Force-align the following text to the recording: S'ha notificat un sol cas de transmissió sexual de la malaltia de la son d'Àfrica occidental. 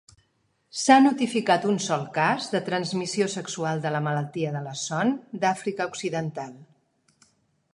S'ha 0.83 0.95
notificat 1.01 1.67
un 1.71 1.75
sol 1.87 2.05
cas 2.15 2.47
de 2.53 2.61
transmissió 2.69 3.27
sexual 3.33 3.83
de 3.83 3.91
la 3.97 4.01
malaltia 4.09 4.55
de 4.57 4.63
la 4.69 4.73
son 4.85 5.13
d'Àfrica 5.45 5.89
occidental. 5.93 6.57